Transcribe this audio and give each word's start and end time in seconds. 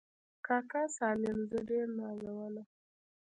کاکا 0.45 0.83
سالم 0.97 1.37
زه 1.49 1.57
ډېر 1.69 1.87
نازولم. 1.99 2.65